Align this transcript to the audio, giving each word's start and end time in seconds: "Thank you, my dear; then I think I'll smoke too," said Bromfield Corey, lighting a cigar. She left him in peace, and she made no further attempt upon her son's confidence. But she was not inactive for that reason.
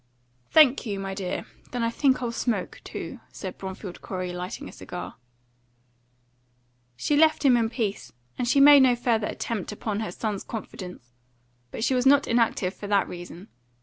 "Thank 0.49 0.83
you, 0.87 0.99
my 0.99 1.13
dear; 1.13 1.45
then 1.69 1.83
I 1.83 1.91
think 1.91 2.23
I'll 2.23 2.31
smoke 2.31 2.81
too," 2.83 3.19
said 3.31 3.59
Bromfield 3.59 4.01
Corey, 4.01 4.33
lighting 4.33 4.67
a 4.67 4.71
cigar. 4.71 5.17
She 6.95 7.15
left 7.15 7.45
him 7.45 7.55
in 7.55 7.69
peace, 7.69 8.11
and 8.35 8.47
she 8.47 8.59
made 8.59 8.81
no 8.81 8.95
further 8.95 9.27
attempt 9.27 9.71
upon 9.71 9.99
her 9.99 10.11
son's 10.11 10.43
confidence. 10.43 11.11
But 11.69 11.83
she 11.83 11.93
was 11.93 12.07
not 12.07 12.27
inactive 12.27 12.73
for 12.73 12.87
that 12.87 13.07
reason. 13.07 13.49